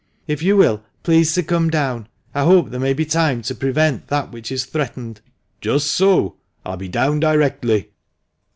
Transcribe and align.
If 0.25 0.41
you 0.41 0.57
will 0.57 0.81
please 1.03 1.31
to 1.35 1.43
come 1.43 1.69
down, 1.69 2.07
I 2.33 2.41
hope 2.43 2.71
there 2.71 2.79
may 2.79 2.93
be 2.93 3.05
time 3.05 3.43
to 3.43 3.53
prevent 3.53 4.07
that 4.07 4.31
which 4.31 4.51
is 4.51 4.65
threatened."" 4.65 5.21
Just 5.61 5.91
so; 5.91 6.37
I'll 6.65 6.75
be 6.77 6.87
down 6.89 7.19
directly." 7.19 7.91